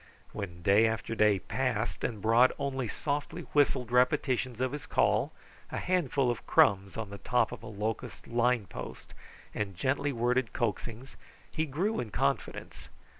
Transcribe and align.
When 0.33 0.63
day 0.63 0.87
after 0.87 1.13
day 1.13 1.37
passed 1.37 2.03
and 2.03 2.23
brought 2.23 2.53
only 2.57 2.87
softly 2.87 3.43
whistled 3.53 3.91
repetitions 3.91 4.59
of 4.59 4.71
his 4.71 4.87
call, 4.87 5.31
a 5.71 5.77
handful 5.77 6.31
of 6.31 6.47
crumbs 6.47 6.97
on 6.97 7.11
the 7.11 7.19
top 7.19 7.51
of 7.51 7.61
a 7.61 7.67
locust 7.67 8.25
line 8.25 8.65
post, 8.65 9.13
and 9.53 9.77
gently 9.77 10.11
worded 10.11 10.53
coaxings, 10.53 11.17
he 11.51 11.67
grew 11.67 11.99
in 11.99 12.09
confidence. 12.09 12.89